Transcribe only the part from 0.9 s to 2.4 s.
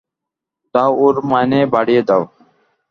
ওর মাইনে বাড়িয়ে দাও!